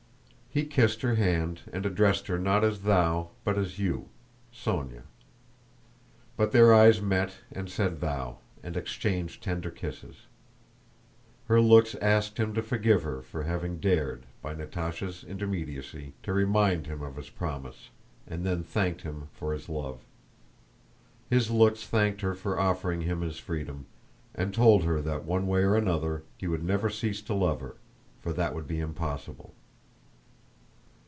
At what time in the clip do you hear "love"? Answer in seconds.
19.69-20.01, 27.33-27.61